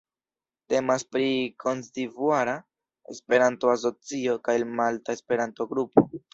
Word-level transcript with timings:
Temas 0.73 1.03
pri 1.15 1.27
Kotdivuara 1.65 2.57
Esperanto-Asocio 3.15 4.41
kaj 4.51 4.59
Malta 4.75 5.21
Esperanto-Grupo. 5.21 6.09